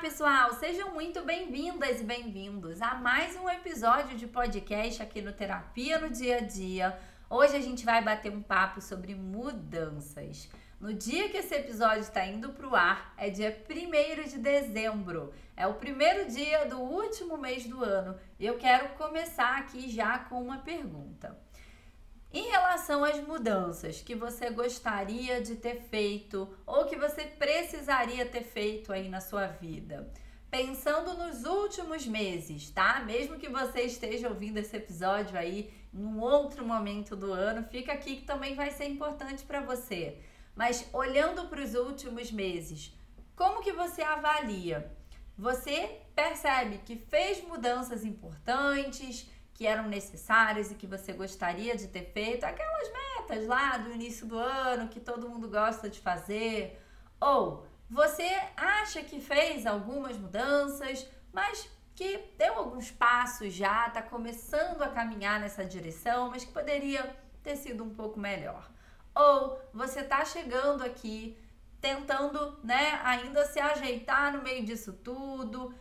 [0.00, 0.54] pessoal!
[0.54, 6.08] Sejam muito bem-vindas e bem-vindos a mais um episódio de podcast aqui no Terapia no
[6.08, 6.98] Dia a Dia.
[7.28, 10.48] Hoje a gente vai bater um papo sobre mudanças.
[10.80, 15.34] No dia que esse episódio está indo para o ar, é dia 1 de dezembro.
[15.54, 18.18] É o primeiro dia do último mês do ano.
[18.38, 21.38] E eu quero começar aqui já com uma pergunta.
[22.32, 28.44] Em relação às mudanças que você gostaria de ter feito ou que você precisaria ter
[28.44, 30.08] feito aí na sua vida,
[30.48, 33.00] pensando nos últimos meses, tá?
[33.00, 38.18] Mesmo que você esteja ouvindo esse episódio aí num outro momento do ano, fica aqui
[38.18, 40.18] que também vai ser importante para você.
[40.54, 42.96] Mas olhando para os últimos meses,
[43.34, 44.96] como que você avalia?
[45.36, 49.28] Você percebe que fez mudanças importantes?
[49.60, 54.26] Que eram necessárias e que você gostaria de ter feito, aquelas metas lá do início
[54.26, 56.80] do ano que todo mundo gosta de fazer,
[57.20, 64.80] ou você acha que fez algumas mudanças, mas que deu alguns passos já, está começando
[64.80, 68.66] a caminhar nessa direção, mas que poderia ter sido um pouco melhor.
[69.14, 71.36] Ou você está chegando aqui
[71.82, 75.74] tentando, né, ainda se ajeitar no meio disso tudo,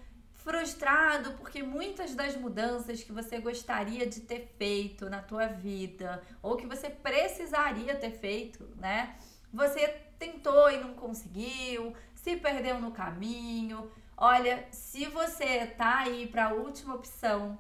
[0.44, 6.56] frustrado porque muitas das mudanças que você gostaria de ter feito na tua vida ou
[6.56, 9.16] que você precisaria ter feito, né?
[9.54, 9.88] Você
[10.18, 13.92] tentou e não conseguiu, se perdeu no caminho.
[14.16, 17.58] Olha, se você tá aí para a última opção,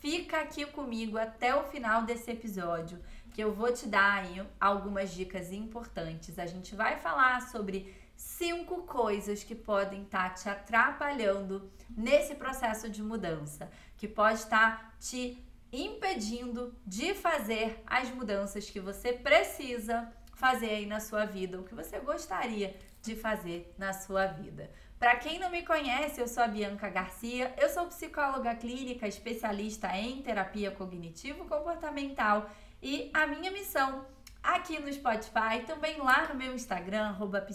[0.00, 3.02] fica aqui comigo até o final desse episódio,
[3.32, 6.38] que eu vou te dar aí algumas dicas importantes.
[6.38, 12.88] A gente vai falar sobre cinco coisas que podem estar tá te atrapalhando nesse processo
[12.88, 20.12] de mudança, que pode estar tá te impedindo de fazer as mudanças que você precisa
[20.34, 24.70] fazer aí na sua vida, o que você gostaria de fazer na sua vida.
[24.98, 29.88] Para quem não me conhece, eu sou a Bianca Garcia, eu sou psicóloga clínica, especialista
[29.96, 32.48] em terapia cognitivo comportamental
[32.80, 34.06] e a minha missão
[34.42, 37.46] aqui no Spotify, também lá no meu Instagram, arroba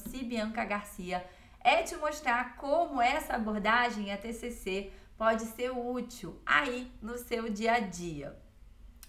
[1.60, 7.74] é te mostrar como essa abordagem, a TCC, pode ser útil aí no seu dia
[7.74, 8.38] a dia.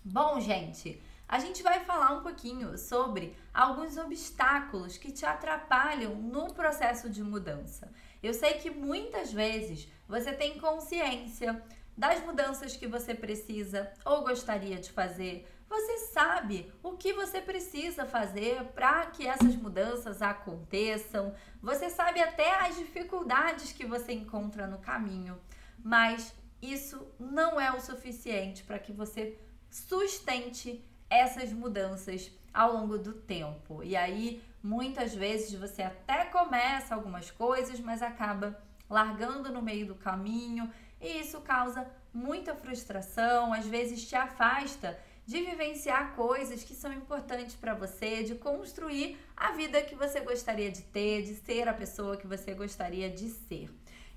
[0.05, 6.53] Bom, gente, a gente vai falar um pouquinho sobre alguns obstáculos que te atrapalham no
[6.55, 7.93] processo de mudança.
[8.23, 11.63] Eu sei que muitas vezes você tem consciência
[11.97, 15.47] das mudanças que você precisa ou gostaria de fazer,
[15.79, 21.33] você sabe o que você precisa fazer para que essas mudanças aconteçam.
[21.63, 25.39] Você sabe até as dificuldades que você encontra no caminho,
[25.79, 29.39] mas isso não é o suficiente para que você
[29.71, 33.85] sustente essas mudanças ao longo do tempo.
[33.85, 39.95] E aí, muitas vezes você até começa algumas coisas, mas acaba largando no meio do
[39.95, 40.69] caminho,
[41.01, 47.55] e isso causa muita frustração, às vezes te afasta de vivenciar coisas que são importantes
[47.55, 52.17] para você, de construir a vida que você gostaria de ter, de ser a pessoa
[52.17, 53.69] que você gostaria de ser.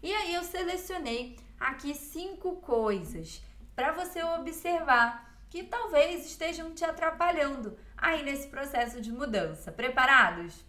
[0.02, 3.44] E aí eu selecionei aqui cinco coisas
[3.76, 9.70] para você observar que talvez estejam te atrapalhando aí nesse processo de mudança.
[9.70, 10.64] Preparados?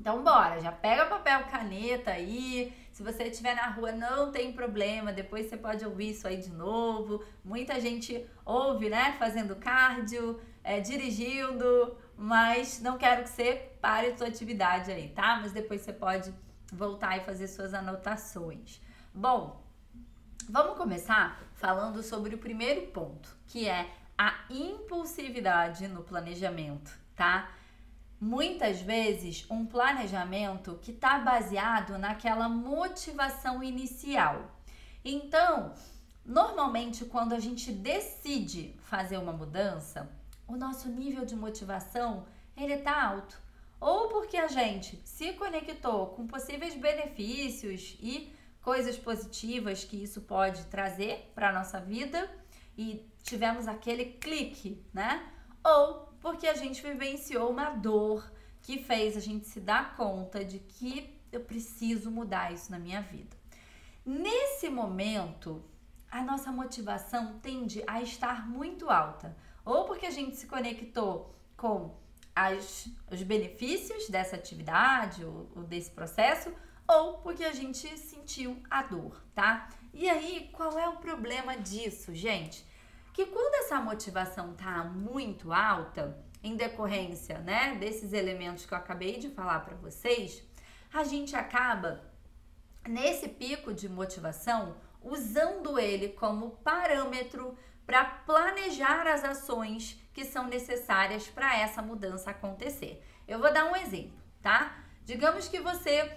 [0.00, 2.72] Então bora, já pega papel, caneta aí.
[2.92, 5.12] Se você estiver na rua, não tem problema.
[5.12, 7.24] Depois você pode ouvir isso aí de novo.
[7.44, 9.16] Muita gente ouve, né?
[9.18, 15.38] Fazendo cardio, é, dirigindo, mas não quero que você pare sua atividade aí, tá?
[15.42, 16.32] Mas depois você pode
[16.72, 18.80] voltar e fazer suas anotações.
[19.12, 19.64] Bom,
[20.48, 27.50] vamos começar falando sobre o primeiro ponto, que é a impulsividade no planejamento, tá?
[28.20, 34.50] Muitas vezes um planejamento que está baseado naquela motivação inicial.
[35.04, 35.74] Então,
[36.24, 40.10] normalmente, quando a gente decide fazer uma mudança,
[40.46, 42.26] o nosso nível de motivação
[42.56, 43.40] ele está alto.
[43.80, 50.64] Ou porque a gente se conectou com possíveis benefícios e coisas positivas que isso pode
[50.64, 52.28] trazer para a nossa vida
[52.76, 55.24] e tivemos aquele clique, né?
[55.70, 58.30] Ou porque a gente vivenciou uma dor
[58.62, 63.02] que fez a gente se dar conta de que eu preciso mudar isso na minha
[63.02, 63.36] vida.
[64.04, 65.62] Nesse momento,
[66.10, 71.94] a nossa motivação tende a estar muito alta, ou porque a gente se conectou com
[72.34, 76.52] as, os benefícios dessa atividade ou, ou desse processo,
[76.86, 79.68] ou porque a gente sentiu a dor, tá?
[79.92, 82.64] E aí, qual é o problema disso, gente?
[83.18, 89.18] Que quando essa motivação tá muito alta, em decorrência, né, desses elementos que eu acabei
[89.18, 90.40] de falar para vocês,
[90.94, 92.00] a gente acaba
[92.86, 101.26] nesse pico de motivação, usando ele como parâmetro para planejar as ações que são necessárias
[101.26, 103.04] para essa mudança acontecer.
[103.26, 104.78] Eu vou dar um exemplo, tá?
[105.04, 106.16] Digamos que você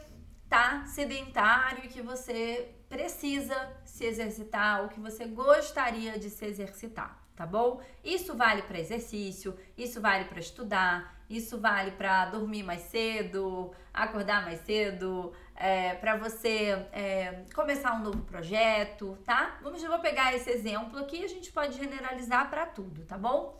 [0.52, 3.56] tá sedentário e que você precisa
[3.86, 7.80] se exercitar ou que você gostaria de se exercitar, tá bom?
[8.04, 14.44] Isso vale para exercício, isso vale para estudar, isso vale para dormir mais cedo, acordar
[14.44, 19.58] mais cedo, é, para você é, começar um novo projeto, tá?
[19.64, 23.58] Vamos, eu vou pegar esse exemplo aqui a gente pode generalizar para tudo, tá bom?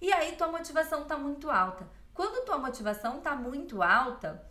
[0.00, 1.86] E aí tua motivação tá muito alta.
[2.14, 4.49] Quando tua motivação tá muito alta,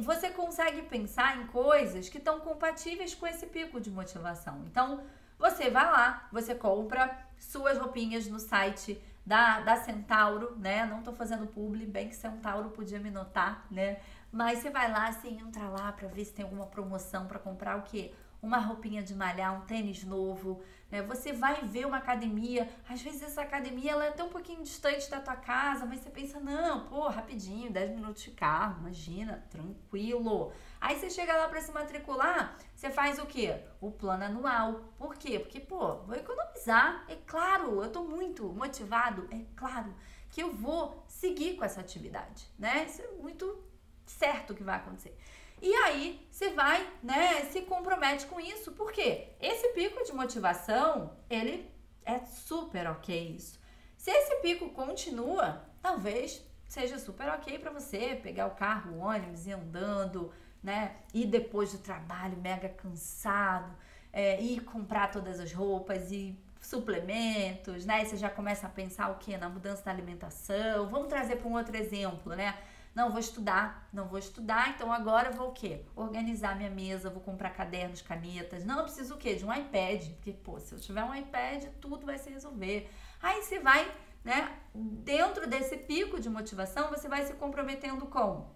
[0.00, 4.64] você consegue pensar em coisas que estão compatíveis com esse pico de motivação.
[4.66, 5.02] Então,
[5.38, 10.86] você vai lá, você compra suas roupinhas no site da, da Centauro, né?
[10.86, 13.98] Não tô fazendo publi, bem que Centauro podia me notar, né?
[14.30, 17.78] Mas você vai lá, assim, entra lá para ver se tem alguma promoção para comprar
[17.78, 18.12] o quê?
[18.40, 21.02] Uma roupinha de malhar, um tênis novo, né?
[21.02, 25.10] Você vai ver uma academia, às vezes essa academia ela é até um pouquinho distante
[25.10, 30.52] da tua casa, mas você pensa, não, pô, rapidinho, 10 minutos de carro, imagina, tranquilo.
[30.80, 33.60] Aí você chega lá para se matricular, você faz o quê?
[33.80, 34.92] O plano anual.
[34.98, 35.38] Por quê?
[35.38, 37.04] Porque, pô, vou economizar.
[37.08, 39.94] É claro, eu tô muito motivado, é claro
[40.30, 42.84] que eu vou seguir com essa atividade, né?
[42.84, 43.64] Isso é muito
[44.04, 45.16] certo que vai acontecer.
[45.60, 51.70] E aí você vai, né, se compromete com isso, porque esse pico de motivação, ele
[52.04, 53.58] é super ok isso.
[53.96, 59.46] Se esse pico continua, talvez seja super ok para você pegar o carro, o ônibus
[59.46, 60.32] e andando,
[60.62, 63.74] né, ir depois do trabalho mega cansado,
[64.12, 68.02] é, ir comprar todas as roupas e suplementos, né?
[68.02, 70.88] E você já começa a pensar o que na mudança da alimentação.
[70.88, 72.58] Vamos trazer para um outro exemplo, né?
[72.96, 75.82] Não, vou estudar, não vou estudar, então agora vou o quê?
[75.94, 78.64] Organizar minha mesa, vou comprar cadernos, canetas.
[78.64, 79.34] Não, eu preciso o quê?
[79.34, 82.90] De um iPad, porque, pô, se eu tiver um iPad, tudo vai se resolver.
[83.20, 83.86] Aí você vai,
[84.24, 88.50] né, dentro desse pico de motivação, você vai se comprometendo com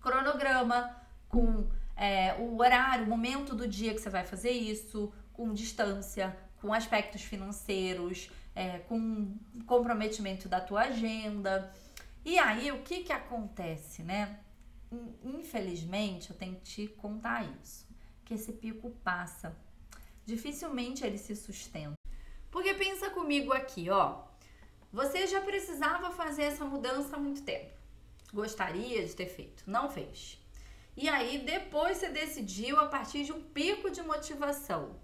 [0.00, 0.96] cronograma,
[1.28, 6.34] com é, o horário, o momento do dia que você vai fazer isso, com distância,
[6.62, 9.36] com aspectos financeiros, é, com
[9.66, 11.70] comprometimento da tua agenda.
[12.24, 14.40] E aí, o que que acontece, né?
[15.22, 17.86] Infelizmente, eu tenho que te contar isso,
[18.24, 19.56] que esse pico passa.
[20.26, 21.94] Dificilmente ele se sustenta.
[22.50, 24.22] Porque pensa comigo aqui, ó.
[24.92, 27.72] Você já precisava fazer essa mudança há muito tempo.
[28.32, 30.38] Gostaria de ter feito, não fez.
[30.96, 34.96] E aí, depois você decidiu a partir de um pico de motivação.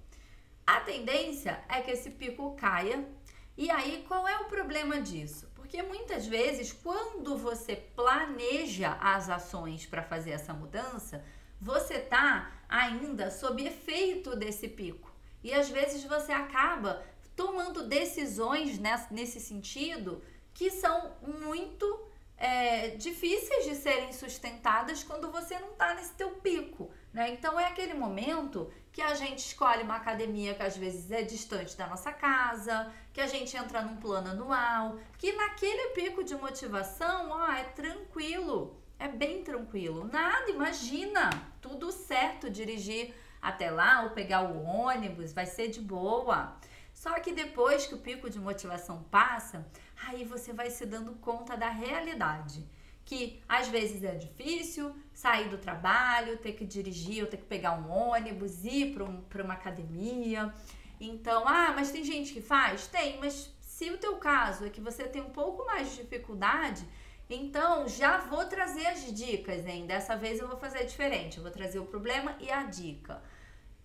[0.67, 3.09] A tendência é que esse pico caia.
[3.57, 5.51] E aí, qual é o problema disso?
[5.55, 11.25] Porque muitas vezes, quando você planeja as ações para fazer essa mudança,
[11.61, 15.11] você tá ainda sob efeito desse pico.
[15.43, 17.03] E às vezes você acaba
[17.35, 18.79] tomando decisões
[19.11, 20.23] nesse sentido
[20.53, 22.07] que são muito
[22.37, 26.91] é, difíceis de serem sustentadas quando você não está nesse teu pico.
[27.17, 27.31] Né?
[27.31, 31.75] Então é aquele momento que a gente escolhe uma academia que às vezes é distante
[31.75, 37.31] da nossa casa, que a gente entra num plano anual, que naquele pico de motivação,
[37.31, 40.07] ó, é tranquilo, é bem tranquilo.
[40.13, 46.55] Nada, imagina, tudo certo dirigir até lá ou pegar o ônibus, vai ser de boa.
[46.93, 49.67] Só que depois que o pico de motivação passa,
[50.07, 52.76] aí você vai se dando conta da realidade
[53.07, 57.73] que às vezes é difícil sair do trabalho, ter que dirigir ou ter que pegar
[57.73, 60.53] um ônibus, ir para um, uma academia.
[61.01, 62.89] Então, ah, mas tem gente que faz?
[62.89, 66.85] Tem, mas se o teu caso é que você tem um pouco mais de dificuldade,
[67.31, 69.87] então já vou trazer as dicas, hein?
[69.87, 73.23] Dessa vez eu vou fazer diferente, eu vou trazer o problema e a dica.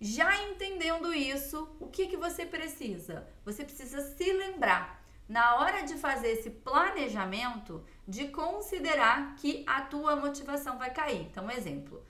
[0.00, 3.28] Já entendendo isso, o que, que você precisa?
[3.44, 10.16] Você precisa se lembrar na hora de fazer esse planejamento, de considerar que a tua
[10.16, 11.22] motivação vai cair.
[11.22, 12.04] Então, um exemplo.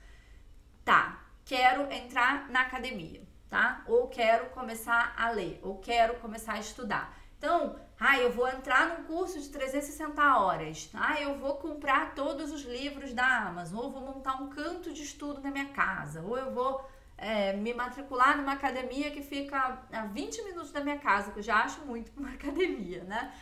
[0.83, 3.83] Tá, quero entrar na academia, tá?
[3.87, 7.17] Ou quero começar a ler, ou quero começar a estudar.
[7.37, 10.89] Então, ah, eu vou entrar num curso de 360 horas.
[10.93, 15.03] Ah, eu vou comprar todos os livros da Amazon, ou vou montar um canto de
[15.03, 20.05] estudo na minha casa, ou eu vou é, me matricular numa academia que fica a
[20.05, 23.33] 20 minutos da minha casa, que eu já acho muito uma academia, né?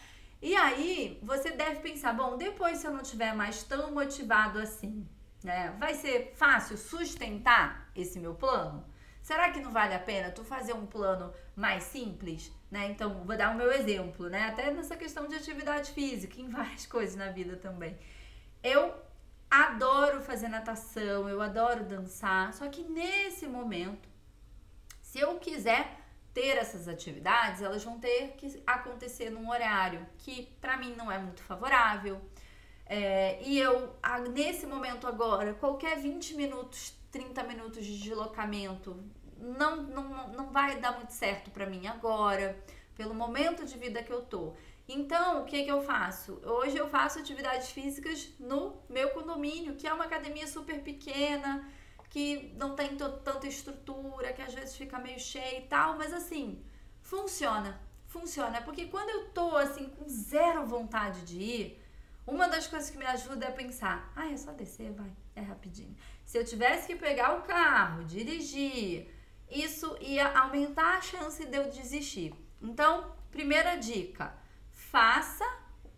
[0.41, 5.07] E aí você deve pensar, bom, depois se eu não tiver mais tão motivado assim,
[5.43, 5.75] né?
[5.79, 8.83] Vai ser fácil sustentar esse meu plano?
[9.21, 12.87] Será que não vale a pena tu fazer um plano mais simples, né?
[12.89, 14.47] Então, vou dar o meu exemplo, né?
[14.47, 17.95] Até nessa questão de atividade física, em várias coisas na vida também.
[18.63, 18.95] Eu
[19.49, 24.09] adoro fazer natação, eu adoro dançar, só que nesse momento,
[25.01, 26.00] se eu quiser
[26.33, 31.17] ter essas atividades, elas vão ter que acontecer num horário que para mim não é
[31.17, 32.21] muito favorável.
[32.85, 33.95] É, e eu,
[34.33, 38.97] nesse momento agora, qualquer 20 minutos, 30 minutos de deslocamento
[39.37, 42.57] não, não, não vai dar muito certo para mim agora,
[42.95, 44.53] pelo momento de vida que eu tô.
[44.87, 46.41] Então, o que, que eu faço?
[46.43, 51.65] Hoje eu faço atividades físicas no meu condomínio, que é uma academia super pequena,
[52.11, 56.61] que não tem tanta estrutura, que às vezes fica meio cheia e tal, mas assim,
[57.01, 57.79] funciona.
[58.05, 61.85] Funciona, porque quando eu tô assim com zero vontade de ir,
[62.27, 65.95] uma das coisas que me ajuda é pensar: ah, é só descer, vai, é rapidinho.
[66.25, 69.09] Se eu tivesse que pegar o carro, dirigir,
[69.49, 72.35] isso ia aumentar a chance de eu desistir.
[72.61, 74.35] Então, primeira dica:
[74.69, 75.45] faça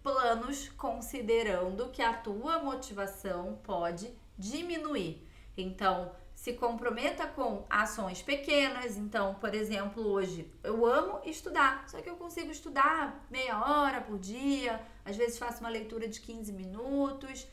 [0.03, 5.27] planos considerando que a tua motivação pode diminuir.
[5.55, 8.97] Então, se comprometa com ações pequenas.
[8.97, 14.19] Então, por exemplo, hoje eu amo estudar, só que eu consigo estudar meia hora por
[14.19, 17.47] dia, às vezes faço uma leitura de 15 minutos.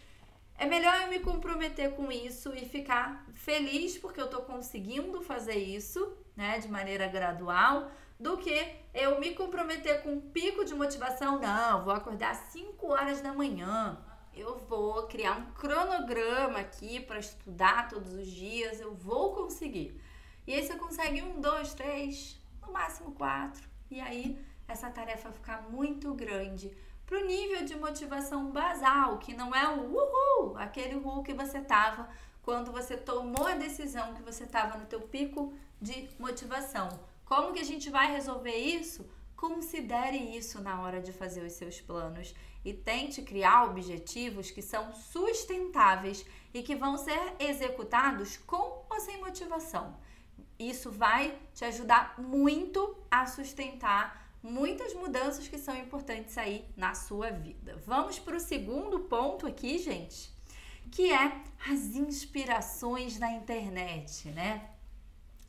[0.58, 5.56] É melhor eu me comprometer com isso e ficar feliz porque eu estou conseguindo fazer
[5.56, 11.38] isso, né, de maneira gradual, do que eu me comprometer com um pico de motivação.
[11.38, 13.98] Não, vou acordar às 5 horas da manhã.
[14.34, 18.80] Eu vou criar um cronograma aqui para estudar todos os dias.
[18.80, 20.00] Eu vou conseguir.
[20.46, 23.68] E aí você consegue um, dois, três, no máximo quatro.
[23.90, 29.52] E aí essa tarefa ficar muito grande para o nível de motivação basal, que não
[29.52, 32.08] é o uhul, aquele uhul que você tava
[32.40, 36.88] quando você tomou a decisão que você estava no teu pico de motivação.
[37.24, 39.08] Como que a gente vai resolver isso?
[39.36, 44.92] Considere isso na hora de fazer os seus planos e tente criar objetivos que são
[44.92, 49.96] sustentáveis e que vão ser executados com ou sem motivação.
[50.58, 57.30] Isso vai te ajudar muito a sustentar muitas mudanças que são importantes aí na sua
[57.30, 57.80] vida.
[57.86, 60.30] Vamos para o segundo ponto aqui, gente,
[60.90, 64.70] que é as inspirações na internet, né?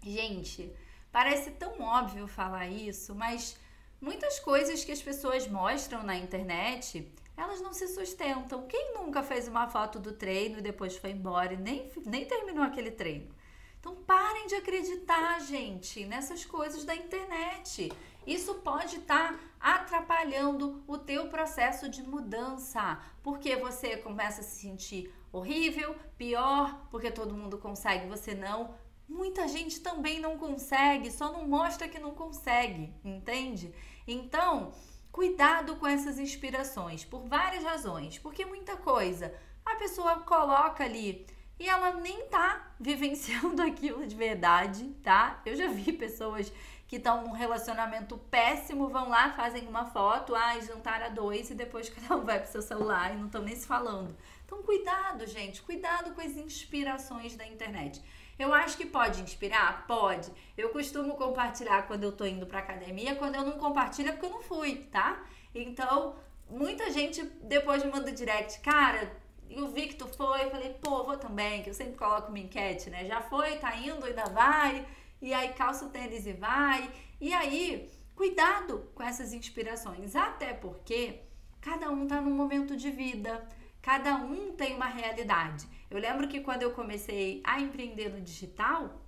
[0.03, 0.73] Gente,
[1.11, 3.57] parece tão óbvio falar isso, mas
[4.01, 8.67] muitas coisas que as pessoas mostram na internet, elas não se sustentam.
[8.67, 12.63] Quem nunca fez uma foto do treino e depois foi embora e nem, nem terminou
[12.63, 13.33] aquele treino?
[13.79, 17.91] Então parem de acreditar, gente, nessas coisas da internet.
[18.27, 24.59] Isso pode estar tá atrapalhando o teu processo de mudança, porque você começa a se
[24.59, 28.75] sentir horrível, pior, porque todo mundo consegue, você não.
[29.09, 33.73] Muita gente também não consegue, só não mostra que não consegue, entende?
[34.07, 34.73] Então,
[35.11, 39.33] cuidado com essas inspirações por várias razões, porque muita coisa
[39.65, 41.25] a pessoa coloca ali
[41.59, 45.41] e ela nem tá vivenciando aquilo de verdade, tá?
[45.45, 46.51] Eu já vi pessoas
[46.87, 51.55] que estão num relacionamento péssimo vão lá, fazem uma foto, ah, jantar a dois e
[51.55, 54.13] depois cada um vai pro seu celular e não estão nem se falando.
[54.45, 58.01] Então, cuidado, gente, cuidado com as inspirações da internet.
[58.37, 59.85] Eu acho que pode inspirar?
[59.87, 60.31] Pode.
[60.57, 64.25] Eu costumo compartilhar quando eu tô indo pra academia, quando eu não compartilho é porque
[64.25, 65.23] eu não fui, tá?
[65.53, 66.15] Então,
[66.49, 69.11] muita gente depois me manda direct, cara,
[69.49, 72.89] eu vi que tu foi, falei, pô, vou também, que eu sempre coloco uma enquete,
[72.89, 73.05] né?
[73.05, 74.85] Já foi, tá indo, ainda vai
[75.21, 76.89] e aí calça o tênis e vai.
[77.19, 81.21] E aí, cuidado com essas inspirações, até porque
[81.59, 83.47] cada um tá num momento de vida,
[83.81, 85.67] cada um tem uma realidade.
[85.89, 89.01] Eu lembro que quando eu comecei a empreender no digital,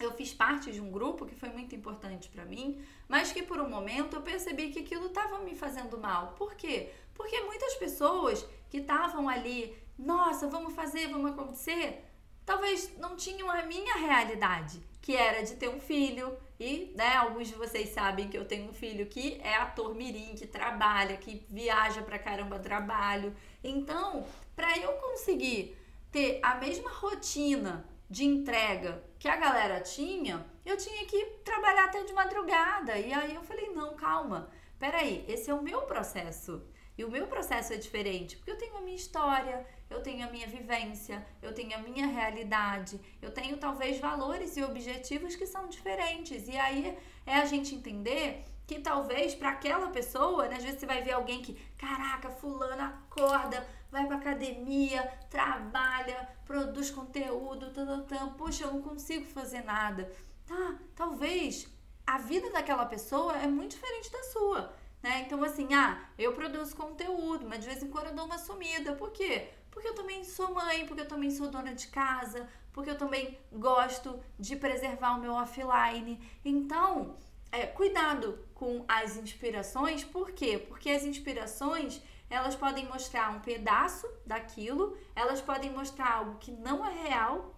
[0.00, 3.60] eu fiz parte de um grupo que foi muito importante para mim, mas que por
[3.60, 6.34] um momento eu percebi que aquilo estava me fazendo mal.
[6.38, 6.90] Por quê?
[7.14, 12.04] Porque muitas pessoas que estavam ali, nossa, vamos fazer, vamos acontecer,
[12.48, 16.34] talvez não tinham a minha realidade que era de ter um filho.
[16.58, 20.34] E, né, alguns de vocês sabem que eu tenho um filho que é ator mirim,
[20.34, 23.36] que trabalha, que viaja pra caramba trabalho.
[23.62, 24.26] Então,
[24.56, 25.76] para eu conseguir
[26.10, 32.02] ter a mesma rotina de entrega que a galera tinha, eu tinha que trabalhar até
[32.02, 32.98] de madrugada.
[32.98, 36.62] E aí eu falei: não, calma, peraí, esse é o meu processo.
[36.96, 40.30] E o meu processo é diferente, porque eu tenho a minha história, eu tenho a
[40.30, 45.68] minha vivência, eu tenho a minha realidade, eu tenho talvez valores e objetivos que são
[45.68, 46.48] diferentes.
[46.48, 50.86] E aí é a gente entender que talvez para aquela pessoa, né, às vezes você
[50.86, 58.30] vai ver alguém que, caraca, fulano acorda, vai pra academia, trabalha, produz conteúdo, tal, tal,
[58.32, 60.12] poxa, eu não consigo fazer nada.
[60.46, 61.66] Tá, talvez
[62.06, 64.72] a vida daquela pessoa é muito diferente da sua.
[65.02, 65.22] Né?
[65.26, 68.94] Então, assim, ah, eu produzo conteúdo, mas de vez em quando eu dou uma sumida.
[68.94, 69.50] Por quê?
[69.70, 73.38] Porque eu também sou mãe, porque eu também sou dona de casa, porque eu também
[73.52, 76.20] gosto de preservar o meu offline.
[76.44, 77.16] Então,
[77.50, 80.58] é, cuidado com as inspirações, por quê?
[80.58, 86.84] Porque as inspirações elas podem mostrar um pedaço daquilo, elas podem mostrar algo que não
[86.84, 87.54] é real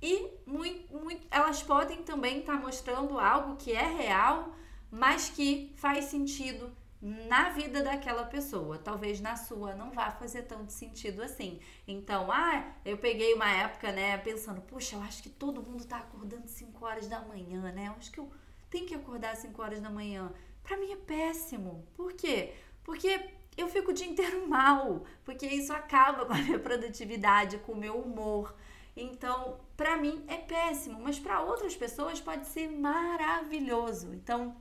[0.00, 4.54] e muito, muito, elas podem também estar tá mostrando algo que é real,
[4.90, 8.78] mas que faz sentido na vida daquela pessoa.
[8.78, 11.60] Talvez na sua não vá fazer tanto sentido assim.
[11.86, 15.98] Então, ah, eu peguei uma época, né, pensando, puxa, eu acho que todo mundo tá
[15.98, 17.88] acordando 5 horas da manhã, né?
[17.88, 18.30] Eu acho que eu
[18.68, 20.32] tenho que acordar 5 horas da manhã.
[20.62, 21.86] Para mim é péssimo.
[21.94, 22.54] Por quê?
[22.82, 27.72] Porque eu fico o dia inteiro mal, porque isso acaba com a minha produtividade, com
[27.72, 28.54] o meu humor.
[28.96, 34.12] Então, para mim é péssimo, mas para outras pessoas pode ser maravilhoso.
[34.12, 34.56] Então,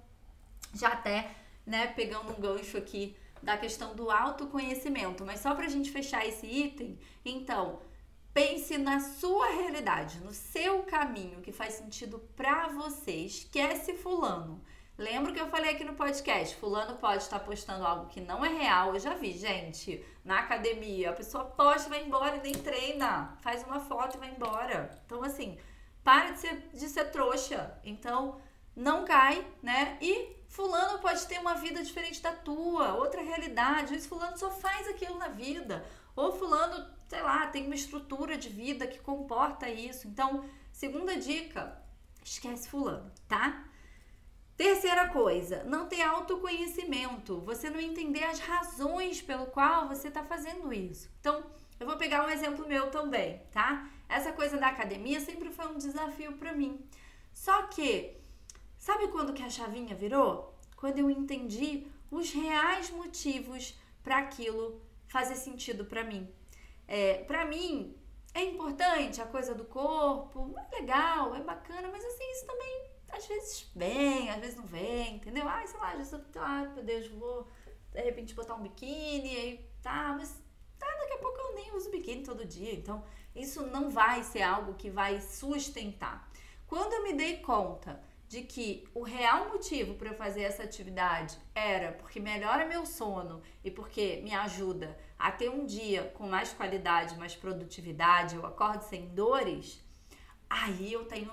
[0.76, 1.36] já até,
[1.68, 6.26] né, pegando um gancho aqui da questão do autoconhecimento, mas só para a gente fechar
[6.26, 7.80] esse item, então,
[8.34, 13.12] pense na sua realidade, no seu caminho que faz sentido para você.
[13.12, 14.64] Esquece fulano.
[14.98, 16.56] Lembra que eu falei aqui no podcast?
[16.56, 18.94] Fulano pode estar postando algo que não é real.
[18.94, 21.12] Eu já vi, gente, na academia.
[21.12, 23.38] A pessoa posta, vai embora e nem treina.
[23.42, 24.90] Faz uma foto e vai embora.
[25.06, 25.58] Então, assim,
[26.04, 27.80] para de ser, de ser trouxa.
[27.84, 28.42] Então,
[28.76, 30.00] não cai, né?
[30.02, 33.94] E fulano pode ter uma vida diferente da tua, outra realidade.
[33.94, 35.86] Esse fulano só faz aquilo na vida.
[36.16, 40.08] Ou fulano, sei lá, tem uma estrutura de vida que comporta isso.
[40.08, 41.80] Então, segunda dica,
[42.26, 43.66] esquece fulano, tá?
[44.58, 50.74] Terceira coisa, não ter autoconhecimento, você não entender as razões pelo qual você está fazendo
[50.74, 51.08] isso.
[51.20, 51.44] Então,
[51.80, 53.88] eu vou pegar um exemplo meu também, tá?
[54.10, 56.84] Essa coisa da academia sempre foi um desafio para mim.
[57.32, 58.17] Só que,
[58.88, 60.56] sabe quando que a chavinha virou?
[60.78, 66.26] Quando eu entendi os reais motivos para aquilo fazer sentido para mim.
[66.88, 67.98] É, para mim,
[68.34, 73.26] é importante a coisa do corpo, é legal, é bacana, mas assim, isso também às
[73.26, 75.46] vezes vem, às vezes não vem, entendeu?
[75.50, 77.46] Ai, sei lá, às vezes ah, meu Deus, vou
[77.92, 80.42] de repente botar um biquíni, aí tá, mas
[80.80, 83.04] tá, daqui a pouco eu nem uso biquíni todo dia, então
[83.36, 86.32] isso não vai ser algo que vai sustentar.
[86.68, 91.38] Quando eu me dei conta de que o real motivo para eu fazer essa atividade
[91.56, 96.52] era porque melhora meu sono e porque me ajuda a ter um dia com mais
[96.52, 99.82] qualidade, mais produtividade, eu acordo sem dores,
[100.50, 101.32] aí eu tenho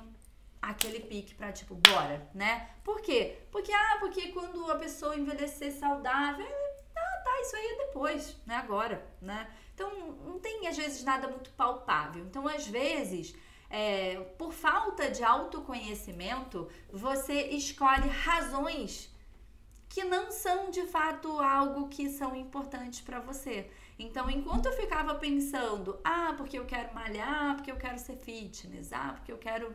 [0.63, 2.71] aquele pique pra, tipo, bora, né?
[2.83, 3.39] Por quê?
[3.51, 6.47] Porque, ah, porque quando a pessoa envelhecer saudável,
[6.97, 8.57] ah, tá, isso aí é depois, né?
[8.57, 9.53] Agora, né?
[9.75, 9.91] Então,
[10.25, 12.25] não tem, às vezes, nada muito palpável.
[12.25, 13.35] Então, às vezes,
[13.75, 19.13] é, por falta de autoconhecimento, você escolhe razões
[19.89, 23.69] que não são de fato algo que são importantes para você.
[23.99, 28.93] Então, enquanto eu ficava pensando, ah, porque eu quero malhar, porque eu quero ser fitness,
[28.93, 29.75] ah, porque eu quero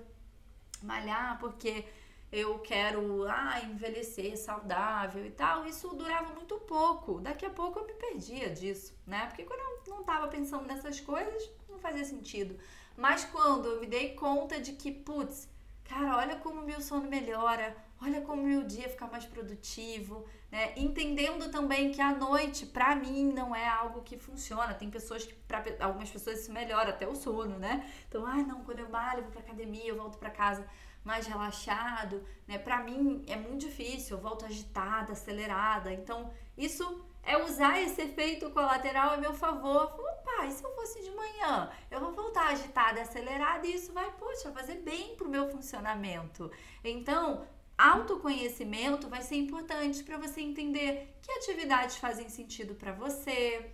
[0.82, 1.84] malhar porque
[2.32, 7.20] eu quero ah, envelhecer saudável e tal, isso durava muito pouco.
[7.20, 9.26] Daqui a pouco eu me perdia disso, né?
[9.26, 12.58] Porque quando eu não estava pensando nessas coisas, não fazia sentido.
[13.00, 15.48] Mas quando eu me dei conta de que, putz,
[15.86, 20.28] cara, olha como o meu sono melhora, olha como o meu dia fica mais produtivo,
[20.52, 20.74] né?
[20.76, 24.74] Entendendo também que a noite, para mim, não é algo que funciona.
[24.74, 27.90] Tem pessoas que, para algumas pessoas, isso melhora até o sono, né?
[28.10, 30.68] Então, ah, não, quando eu malho, vou pra academia, eu volto para casa
[31.02, 32.58] mais relaxado, né?
[32.58, 35.94] Para mim é muito difícil, eu volto agitada, acelerada.
[35.94, 39.94] Então, isso é usar esse efeito colateral a meu favor.
[39.98, 41.70] Opa, e se eu fosse de manhã?
[41.92, 46.52] Eu vou voltar agitada, acelerada e isso vai, poxa, fazer bem pro meu funcionamento.
[46.84, 47.46] Então,
[47.78, 53.72] autoconhecimento vai ser importante para você entender que atividades fazem sentido para você,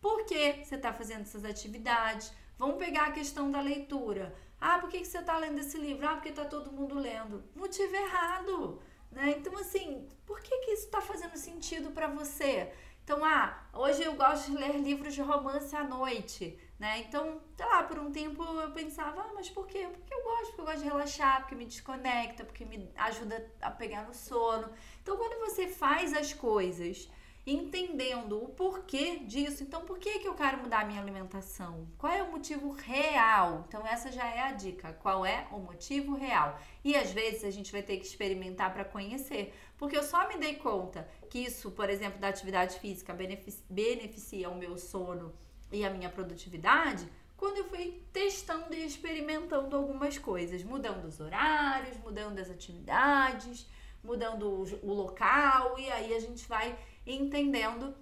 [0.00, 2.32] por que você está fazendo essas atividades.
[2.58, 4.34] Vamos pegar a questão da leitura.
[4.60, 6.06] Ah, por que você está lendo esse livro?
[6.06, 7.44] Ah, porque está todo mundo lendo.
[7.54, 8.82] Motivo errado.
[9.14, 9.36] Né?
[9.38, 12.72] Então, assim, por que, que isso está fazendo sentido para você?
[13.04, 17.00] Então, ah, hoje eu gosto de ler livros de romance à noite, né?
[17.00, 19.86] Então, sei lá, por um tempo eu pensava, ah, mas por quê?
[19.92, 23.70] Porque eu gosto, porque eu gosto de relaxar, porque me desconecta, porque me ajuda a
[23.70, 24.70] pegar no sono.
[25.02, 27.08] Então, quando você faz as coisas
[27.46, 29.62] entendendo o porquê disso.
[29.62, 31.86] Então, por que, que eu quero mudar a minha alimentação?
[31.98, 33.64] Qual é o motivo real?
[33.68, 34.94] Então, essa já é a dica.
[34.94, 36.58] Qual é o motivo real?
[36.82, 40.38] E às vezes a gente vai ter que experimentar para conhecer, porque eu só me
[40.38, 45.34] dei conta que isso, por exemplo, da atividade física beneficia, beneficia o meu sono
[45.70, 47.06] e a minha produtividade.
[47.36, 53.66] Quando eu fui testando e experimentando algumas coisas, mudando os horários, mudando as atividades,
[54.02, 57.94] mudando o local, e aí a gente vai entendendo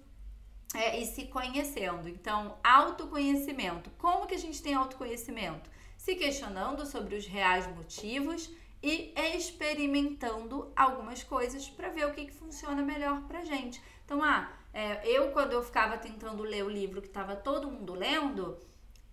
[0.73, 2.09] é, e se conhecendo.
[2.09, 3.89] Então, autoconhecimento.
[3.97, 5.69] Como que a gente tem autoconhecimento?
[5.97, 8.49] Se questionando sobre os reais motivos
[8.81, 13.81] e experimentando algumas coisas para ver o que, que funciona melhor pra gente.
[14.03, 17.93] Então, ah, é, eu quando eu ficava tentando ler o livro que estava todo mundo
[17.93, 18.59] lendo,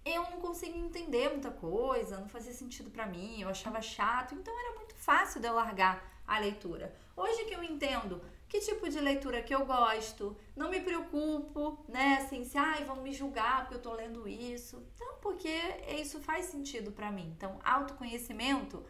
[0.04, 4.52] eu não conseguia entender muita coisa, não fazia sentido para mim, eu achava chato, então
[4.58, 6.92] era muito fácil de eu largar a leitura.
[7.14, 8.20] Hoje que eu entendo
[8.50, 12.96] que tipo de leitura que eu gosto, não me preocupo, né, assim, se ai, vão
[12.96, 14.84] me julgar porque eu tô lendo isso.
[14.98, 15.48] Não, porque
[16.00, 17.32] isso faz sentido para mim.
[17.36, 18.84] Então, autoconhecimento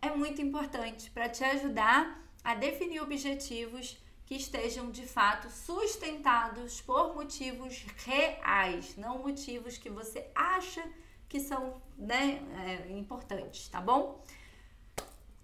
[0.00, 7.12] é muito importante para te ajudar a definir objetivos que estejam de fato sustentados por
[7.12, 10.82] motivos reais, não motivos que você acha
[11.28, 14.22] que são né, é, importantes, tá bom?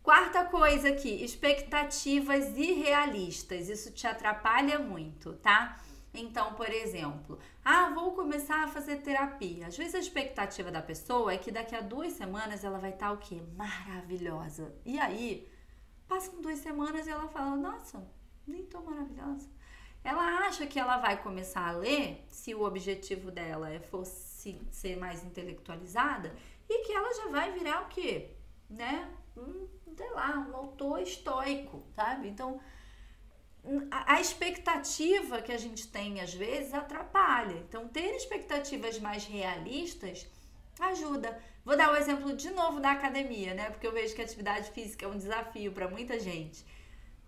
[0.08, 3.68] Quarta coisa aqui, expectativas irrealistas.
[3.68, 5.78] Isso te atrapalha muito, tá?
[6.14, 9.66] Então, por exemplo, ah, vou começar a fazer terapia.
[9.66, 13.12] Às vezes a expectativa da pessoa é que daqui a duas semanas ela vai estar
[13.12, 13.42] o quê?
[13.54, 14.74] Maravilhosa.
[14.82, 15.46] E aí,
[16.08, 18.02] passam duas semanas e ela fala, nossa,
[18.46, 19.46] nem tô maravilhosa.
[20.02, 23.82] Ela acha que ela vai começar a ler, se o objetivo dela é
[24.70, 26.34] ser mais intelectualizada,
[26.66, 28.30] e que ela já vai virar o quê?
[28.70, 29.06] Né?
[29.38, 32.28] Um sei lá, um autor estoico, sabe?
[32.28, 32.60] Então,
[33.90, 37.56] a expectativa que a gente tem às vezes atrapalha.
[37.68, 40.26] Então, ter expectativas mais realistas
[40.80, 41.42] ajuda.
[41.64, 43.70] Vou dar o um exemplo de novo da academia, né?
[43.70, 46.64] Porque eu vejo que a atividade física é um desafio para muita gente.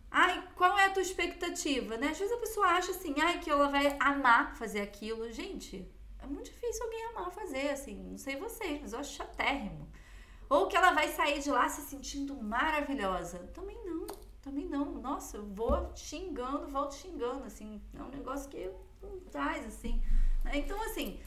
[0.09, 2.09] Ai, qual é a tua expectativa, né?
[2.09, 5.31] Às vezes a pessoa acha assim, ai, que ela vai amar fazer aquilo.
[5.33, 5.87] Gente,
[6.21, 9.91] é muito difícil alguém amar fazer, assim, não sei vocês, mas eu acho chatérrimo.
[10.51, 13.39] Ou que ela vai sair de lá se sentindo maravilhosa.
[13.55, 14.05] Também não,
[14.43, 14.87] também não.
[15.01, 17.81] Nossa, eu vou xingando, volto xingando, assim.
[17.97, 18.69] É um negócio que
[19.01, 20.03] não traz, assim.
[20.45, 20.59] Né?
[20.59, 21.21] Então, assim,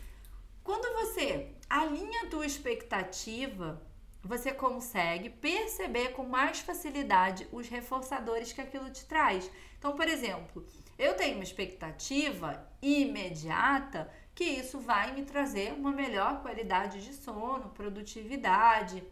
[0.62, 3.82] quando você alinha a tua expectativa,
[4.22, 9.50] você consegue perceber com mais facilidade os reforçadores que aquilo te traz.
[9.80, 10.66] Então, por exemplo,
[11.00, 17.70] eu tenho uma expectativa imediata que isso vai me trazer uma melhor qualidade de sono,
[17.70, 19.04] produtividade.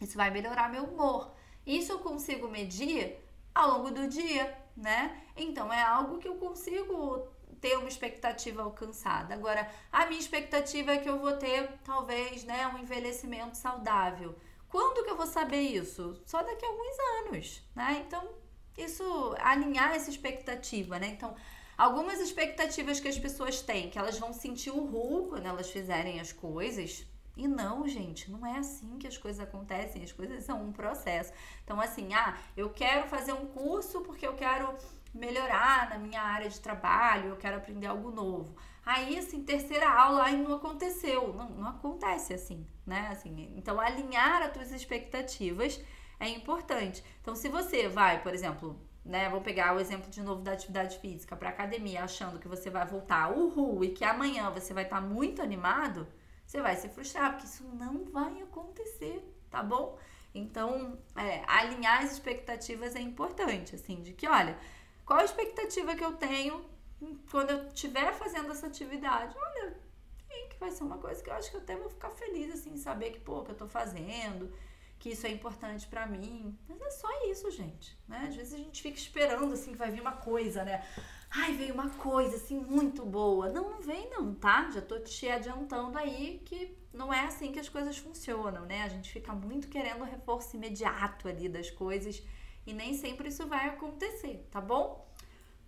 [0.00, 1.32] Isso vai melhorar meu humor.
[1.66, 3.16] Isso eu consigo medir
[3.54, 5.22] ao longo do dia, né?
[5.36, 7.26] Então é algo que eu consigo
[7.60, 9.34] ter uma expectativa alcançada.
[9.34, 14.36] Agora, a minha expectativa é que eu vou ter talvez, né, um envelhecimento saudável.
[14.68, 16.20] Quando que eu vou saber isso?
[16.26, 18.04] Só daqui a alguns anos, né?
[18.06, 18.28] Então,
[18.76, 21.08] isso alinhar essa expectativa, né?
[21.08, 21.34] Então,
[21.76, 26.18] Algumas expectativas que as pessoas têm, que elas vão sentir o ru quando elas fizerem
[26.18, 27.06] as coisas.
[27.36, 31.32] E não, gente, não é assim que as coisas acontecem, as coisas são um processo.
[31.62, 34.74] Então, assim, ah, eu quero fazer um curso porque eu quero
[35.12, 38.56] melhorar na minha área de trabalho, eu quero aprender algo novo.
[38.84, 41.34] Aí, assim, terceira aula, aí não aconteceu.
[41.34, 43.08] Não, não acontece assim, né?
[43.10, 45.80] Assim, então, alinhar as tuas expectativas
[46.18, 47.04] é importante.
[47.20, 49.28] Então, se você vai, por exemplo, né?
[49.28, 52.84] Vou pegar o exemplo de novo da atividade física para academia, achando que você vai
[52.84, 56.06] voltar uhul e que amanhã você vai estar tá muito animado,
[56.46, 59.98] você vai se frustrar, porque isso não vai acontecer, tá bom?
[60.34, 64.56] Então, é, alinhar as expectativas é importante, assim, de que, olha,
[65.04, 66.64] qual a expectativa que eu tenho
[67.30, 69.34] quando eu estiver fazendo essa atividade?
[69.36, 69.76] Olha,
[70.56, 72.76] que vai ser uma coisa que eu acho que eu até vou ficar feliz, assim,
[72.76, 74.52] saber que, pô, que eu tô fazendo,
[74.98, 76.56] que isso é importante para mim.
[76.68, 78.26] Mas é só isso, gente, né?
[78.28, 80.84] Às vezes a gente fica esperando assim que vai vir uma coisa, né?
[81.30, 83.48] Ai, veio uma coisa assim muito boa.
[83.50, 84.70] Não, não vem não, tá?
[84.70, 88.82] Já tô te adiantando aí que não é assim que as coisas funcionam, né?
[88.82, 92.22] A gente fica muito querendo o reforço imediato ali das coisas
[92.66, 95.06] e nem sempre isso vai acontecer, tá bom?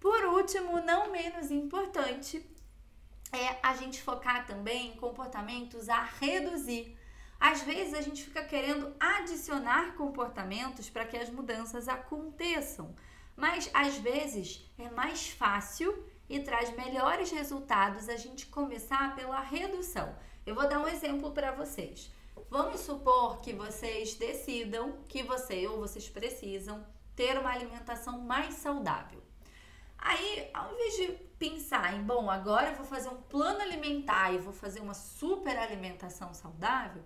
[0.01, 2.45] Por último, não menos importante,
[3.33, 6.98] é a gente focar também em comportamentos a reduzir
[7.41, 12.95] às vezes a gente fica querendo adicionar comportamentos para que as mudanças aconteçam,
[13.37, 20.15] mas às vezes é mais fácil e traz melhores resultados a gente começar pela redução.
[20.45, 22.13] Eu vou dar um exemplo para vocês.
[22.51, 29.23] Vamos supor que vocês decidam que você ou vocês precisam ter uma alimentação mais saudável.
[29.99, 31.07] Aí, ao invés de
[31.39, 35.59] pensar em, bom, agora eu vou fazer um plano alimentar e vou fazer uma super
[35.59, 37.05] alimentação saudável,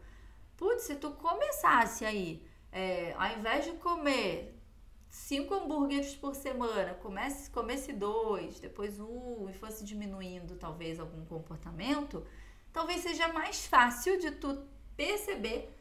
[0.62, 4.56] Putz, se tu começasse aí, é, ao invés de comer
[5.10, 12.24] cinco hambúrgueres por semana, comece, comece dois, depois um, e fosse diminuindo talvez algum comportamento,
[12.72, 14.64] talvez seja mais fácil de tu
[14.96, 15.76] perceber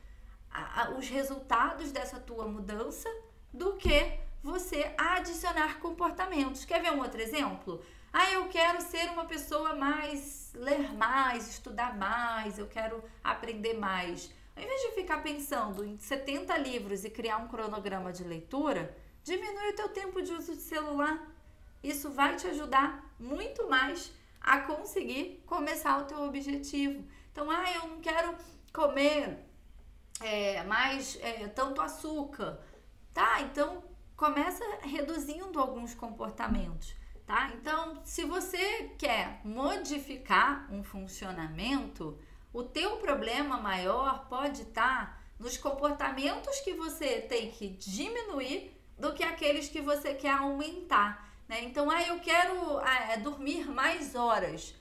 [0.49, 3.07] a, a, os resultados dessa tua mudança
[3.53, 6.65] do que você adicionar comportamentos.
[6.65, 7.85] Quer ver um outro exemplo?
[8.11, 14.40] Ah, eu quero ser uma pessoa mais, ler mais, estudar mais, eu quero aprender mais.
[14.61, 19.69] Ao invés de ficar pensando em 70 livros e criar um cronograma de leitura, diminui
[19.71, 21.19] o teu tempo de uso de celular.
[21.81, 27.03] Isso vai te ajudar muito mais a conseguir começar o teu objetivo.
[27.31, 28.35] Então, ah, eu não quero
[28.71, 29.39] comer
[30.19, 32.59] é, mais é, tanto açúcar,
[33.15, 33.41] tá?
[33.41, 33.83] Então
[34.15, 36.93] começa reduzindo alguns comportamentos,
[37.25, 37.51] tá?
[37.55, 42.15] Então, se você quer modificar um funcionamento,
[42.53, 49.13] o teu problema maior pode estar tá nos comportamentos que você tem que diminuir do
[49.13, 51.29] que aqueles que você quer aumentar.
[51.47, 51.63] Né?
[51.63, 54.75] Então, ah, eu quero ah, é, dormir mais horas.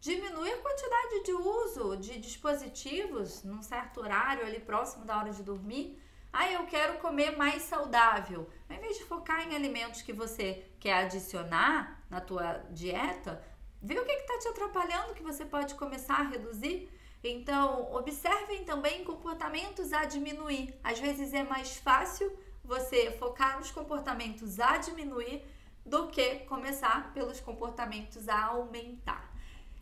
[0.00, 5.42] Diminui a quantidade de uso de dispositivos num certo horário ali próximo da hora de
[5.42, 5.98] dormir.
[6.32, 8.48] Ah, eu quero comer mais saudável.
[8.68, 13.42] Ao invés de focar em alimentos que você quer adicionar na tua dieta,
[13.80, 16.90] vê o que está te atrapalhando que você pode começar a reduzir.
[17.22, 20.74] Então, observem também comportamentos a diminuir.
[20.82, 25.44] Às vezes é mais fácil você focar nos comportamentos a diminuir
[25.84, 29.32] do que começar pelos comportamentos a aumentar.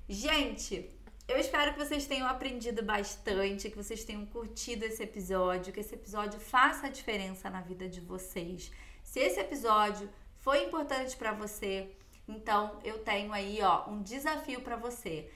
[0.09, 0.91] Gente,
[1.29, 5.95] eu espero que vocês tenham aprendido bastante, que vocês tenham curtido esse episódio, que esse
[5.95, 8.73] episódio faça a diferença na vida de vocês.
[9.05, 11.95] Se esse episódio foi importante para você,
[12.27, 15.31] então eu tenho aí, ó, um desafio para você.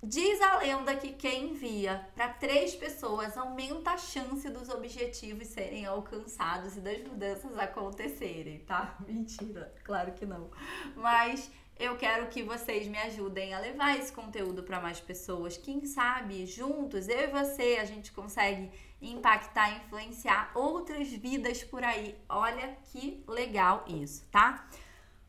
[0.00, 5.86] Diz a lenda que quem envia para três pessoas aumenta a chance dos objetivos serem
[5.86, 8.96] alcançados e das mudanças acontecerem, tá?
[9.04, 10.50] Mentira, claro que não.
[10.94, 15.56] Mas eu quero que vocês me ajudem a levar esse conteúdo para mais pessoas.
[15.56, 18.70] Quem sabe, juntos, eu e você, a gente consegue
[19.02, 22.16] impactar, influenciar outras vidas por aí.
[22.28, 24.68] Olha que legal isso, tá?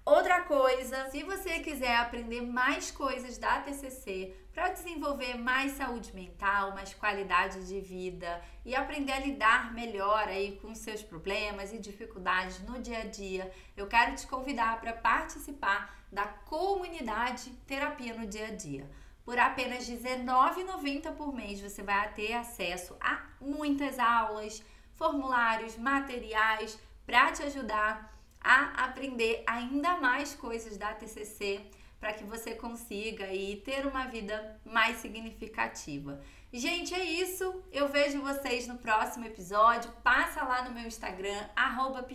[0.10, 6.74] Outra coisa, se você quiser aprender mais coisas da TCC para desenvolver mais saúde mental,
[6.74, 12.60] mais qualidade de vida e aprender a lidar melhor aí com seus problemas e dificuldades
[12.64, 18.48] no dia a dia, eu quero te convidar para participar da comunidade Terapia no Dia
[18.48, 18.90] a Dia.
[19.24, 24.64] Por apenas R$19,90 por mês você vai ter acesso a muitas aulas,
[24.96, 31.62] formulários, materiais para te ajudar a aprender ainda mais coisas da TCC
[32.00, 36.22] para que você consiga aí ter uma vida mais significativa.
[36.52, 37.64] Gente, é isso.
[37.72, 39.92] Eu vejo vocês no próximo episódio.
[40.04, 42.08] Passa lá no meu Instagram, arroba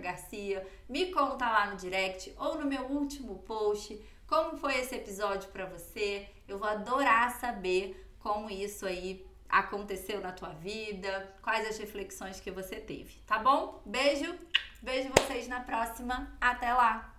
[0.00, 0.66] Garcia.
[0.88, 5.66] Me conta lá no direct ou no meu último post como foi esse episódio para
[5.66, 6.26] você.
[6.48, 12.50] Eu vou adorar saber como isso aí aconteceu na tua vida, quais as reflexões que
[12.50, 13.82] você teve, tá bom?
[13.84, 14.34] Beijo,
[14.82, 16.28] vejo vocês na próxima.
[16.40, 17.11] Até lá!